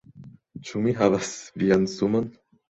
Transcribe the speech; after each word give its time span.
Ĉu 0.69 0.81
mi 0.85 0.93
havas 1.01 1.29
vian 1.65 1.87
sumon? 1.93 2.29